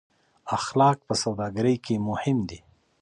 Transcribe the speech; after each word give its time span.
اخلاق 0.57 0.97
په 1.07 1.13
سوداګرۍ 1.23 1.75
کې 1.85 1.95
مهم 2.09 2.37
دي. 2.49 2.59